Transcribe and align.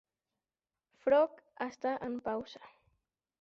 Frog" 1.03 1.43
està 1.67 1.93
en 2.09 2.17
pausa. 2.29 2.63